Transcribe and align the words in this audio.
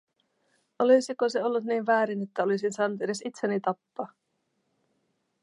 Olisiko 0.79 1.29
se 1.29 1.43
ollut 1.43 1.63
niin 1.63 1.85
väärin, 1.85 2.23
että 2.23 2.43
olisin 2.43 2.73
saanut 2.73 3.01
edes 3.01 3.21
itseni 3.25 3.59
tappaa? 3.59 4.07